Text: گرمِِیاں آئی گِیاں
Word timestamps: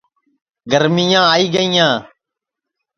گرمِِیاں 0.71 1.23
آئی 1.33 1.45
گِیاں 1.53 1.93